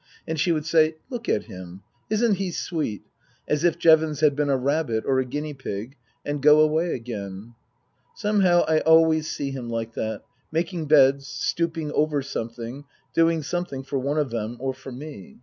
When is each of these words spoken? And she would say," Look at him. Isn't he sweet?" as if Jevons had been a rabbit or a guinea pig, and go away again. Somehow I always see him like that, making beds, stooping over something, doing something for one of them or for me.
And 0.27 0.39
she 0.39 0.51
would 0.51 0.65
say," 0.65 0.95
Look 1.11 1.29
at 1.29 1.43
him. 1.43 1.83
Isn't 2.09 2.37
he 2.37 2.49
sweet?" 2.49 3.03
as 3.47 3.63
if 3.63 3.77
Jevons 3.77 4.21
had 4.21 4.35
been 4.35 4.49
a 4.49 4.57
rabbit 4.57 5.03
or 5.05 5.19
a 5.19 5.25
guinea 5.25 5.53
pig, 5.53 5.95
and 6.25 6.41
go 6.41 6.59
away 6.61 6.95
again. 6.95 7.53
Somehow 8.15 8.63
I 8.67 8.79
always 8.79 9.29
see 9.29 9.51
him 9.51 9.69
like 9.69 9.93
that, 9.93 10.23
making 10.51 10.87
beds, 10.87 11.27
stooping 11.27 11.91
over 11.91 12.23
something, 12.23 12.85
doing 13.13 13.43
something 13.43 13.83
for 13.83 13.99
one 13.99 14.17
of 14.17 14.31
them 14.31 14.57
or 14.59 14.73
for 14.73 14.91
me. 14.91 15.37